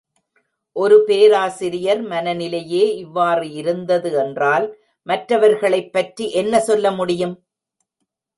ஒரு 0.75 1.03
பேராசிரியர் 1.03 2.01
மனநிலேயே 2.07 2.95
இவ்வாறு 2.95 3.51
இருந்தது 3.51 4.11
என்றால், 4.13 4.67
மற்றவர்களைப் 5.07 5.93
பற்றி 5.93 6.31
என்ன 6.33 6.59
சொல்ல 6.59 6.91
முடியும்? 6.91 7.35